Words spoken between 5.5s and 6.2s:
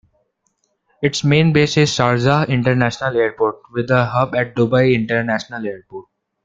Airport.